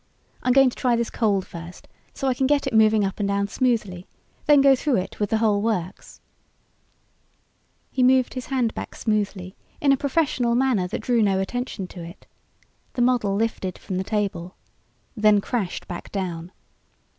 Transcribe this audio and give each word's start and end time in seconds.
I'm 0.41 0.51
going 0.51 0.71
to 0.71 0.75
try 0.75 0.95
this 0.95 1.11
cold 1.11 1.45
first, 1.45 1.87
so 2.15 2.27
I 2.27 2.33
can 2.33 2.47
get 2.47 2.65
it 2.65 2.73
moving 2.73 3.05
up 3.05 3.19
and 3.19 3.27
down 3.29 3.47
smoothly, 3.47 4.07
then 4.47 4.59
go 4.59 4.73
through 4.75 4.95
it 4.95 5.19
with 5.19 5.29
the 5.29 5.37
whole 5.37 5.61
works." 5.61 6.19
[Illustration: 7.93 8.09
ILLUSTRATED 8.09 8.09
BY 8.09 8.09
BREY] 8.09 8.13
He 8.15 8.17
moved 8.17 8.33
his 8.33 8.45
hand 8.47 8.73
back 8.73 8.95
smoothly, 8.95 9.55
in 9.79 9.91
a 9.91 9.97
professional 9.97 10.55
manner 10.55 10.87
that 10.87 11.01
drew 11.01 11.21
no 11.21 11.37
attention 11.39 11.85
to 11.89 12.03
it. 12.03 12.25
The 12.93 13.03
model 13.03 13.35
lifted 13.35 13.77
from 13.77 13.97
the 13.97 14.03
table 14.03 14.55
then 15.15 15.39
crashed 15.39 15.87
back 15.87 16.11
down. 16.11 16.51